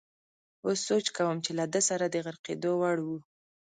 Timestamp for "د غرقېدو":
2.09-2.71